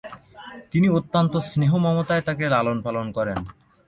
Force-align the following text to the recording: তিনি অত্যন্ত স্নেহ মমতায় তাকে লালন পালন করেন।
তিনি 0.71 0.87
অত্যন্ত 0.97 1.33
স্নেহ 1.49 1.71
মমতায় 1.83 2.23
তাকে 2.27 2.45
লালন 2.53 2.77
পালন 2.85 3.07
করেন। 3.17 3.37